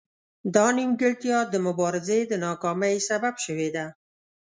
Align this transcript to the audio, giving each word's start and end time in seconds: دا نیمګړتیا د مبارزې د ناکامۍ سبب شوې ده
دا 0.55 0.65
نیمګړتیا 0.77 1.39
د 1.47 1.55
مبارزې 1.67 2.19
د 2.27 2.33
ناکامۍ 2.45 2.95
سبب 3.09 3.35
شوې 3.45 3.69
ده 3.75 3.85